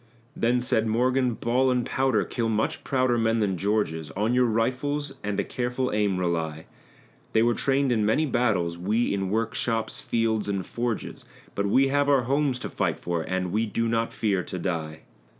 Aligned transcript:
Then 0.35 0.61
said 0.61 0.87
Morgan, 0.87 1.35
"Ball 1.35 1.69
and 1.69 1.85
powder 1.85 2.25
kill 2.25 2.49
much 2.49 2.83
prouder 2.83 3.19
men 3.19 3.39
than 3.39 3.55
George's; 3.55 4.09
On 4.17 4.33
your 4.33 4.47
rifles 4.47 5.13
and 5.23 5.39
a 5.39 5.43
careful 5.43 5.91
aim 5.91 6.17
rely. 6.17 6.65
They 7.33 7.43
were 7.43 7.53
trained 7.53 7.91
in 7.91 8.03
many 8.03 8.25
battles 8.25 8.79
we 8.79 9.13
in 9.13 9.29
workshops, 9.29 10.01
fields, 10.01 10.49
and 10.49 10.65
forges; 10.65 11.23
But 11.53 11.67
we 11.67 11.89
have 11.89 12.09
our 12.09 12.23
homes 12.23 12.57
to 12.61 12.69
fight 12.71 12.97
for, 12.97 13.21
and 13.21 13.51
we 13.51 13.67
do 13.67 13.87
not 13.87 14.11
fear 14.11 14.41
to 14.41 14.57
die." 14.57 15.01